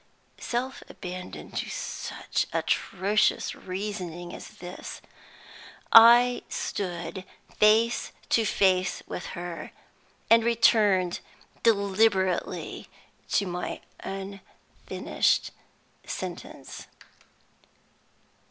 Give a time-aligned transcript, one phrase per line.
[0.39, 4.99] Self abandoned to such atrocious reasoning as this,
[5.93, 7.23] I stood
[7.59, 9.71] face to face with her,
[10.27, 11.19] and returned
[11.61, 12.89] deliberately
[13.33, 15.51] to my unfinished
[16.03, 16.87] sentence.